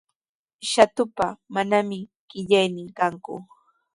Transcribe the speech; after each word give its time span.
Shatupa 0.71 1.25
manami 1.53 1.99
qillaynin 2.29 2.89
kanku. 2.97 3.35